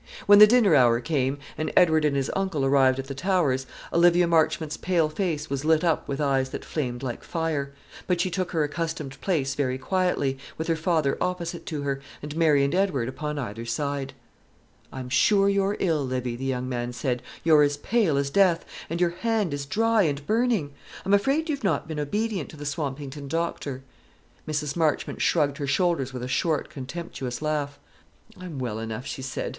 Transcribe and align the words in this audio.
When 0.25 0.39
the 0.39 0.47
dinner 0.47 0.73
hour 0.73 0.99
came, 0.99 1.37
and 1.59 1.71
Edward 1.77 2.05
and 2.05 2.15
his 2.15 2.31
uncle 2.35 2.65
arrived 2.65 2.97
at 2.97 3.05
the 3.05 3.13
Towers, 3.13 3.67
Olivia 3.93 4.25
Marchmont's 4.25 4.75
pale 4.77 5.09
face 5.09 5.47
was 5.47 5.63
lit 5.63 5.83
up 5.83 6.07
with 6.07 6.19
eyes 6.19 6.49
that 6.49 6.65
flamed 6.65 7.03
like 7.03 7.23
fire; 7.23 7.71
but 8.07 8.19
she 8.19 8.31
took 8.31 8.49
her 8.49 8.63
accustomed 8.63 9.21
place 9.21 9.53
very 9.53 9.77
quietly, 9.77 10.39
with 10.57 10.65
her 10.69 10.75
father 10.75 11.19
opposite 11.21 11.67
to 11.67 11.83
her, 11.83 12.01
and 12.23 12.35
Mary 12.35 12.63
and 12.63 12.73
Edward 12.73 13.07
upon 13.09 13.37
either 13.37 13.63
side. 13.63 14.13
"I'm 14.91 15.07
sure 15.07 15.47
you're 15.49 15.77
ill, 15.79 16.03
Livy," 16.03 16.35
the 16.35 16.45
young 16.45 16.67
man 16.67 16.93
said; 16.93 17.21
"you're 17.43 17.61
as 17.61 17.77
pale 17.77 18.17
as 18.17 18.31
death, 18.31 18.65
and 18.89 18.99
your 18.99 19.11
hand 19.11 19.53
is 19.53 19.67
dry 19.67 20.01
and 20.01 20.25
burning. 20.25 20.71
I'm 21.05 21.13
afraid 21.13 21.47
you've 21.47 21.63
not 21.63 21.87
been 21.87 21.99
obedient 21.99 22.49
to 22.49 22.57
the 22.57 22.65
Swampington 22.65 23.27
doctor." 23.27 23.83
Mrs. 24.47 24.75
Marchmont 24.75 25.21
shrugged 25.21 25.59
her 25.59 25.67
shoulders 25.67 26.11
with 26.11 26.23
a 26.23 26.27
short 26.27 26.71
contemptuous 26.71 27.39
laugh. 27.39 27.77
"I 28.35 28.45
am 28.45 28.57
well 28.57 28.79
enough," 28.79 29.05
she 29.05 29.21
said. 29.21 29.49